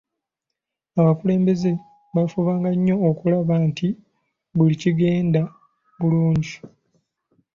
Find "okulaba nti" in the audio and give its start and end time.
3.09-3.87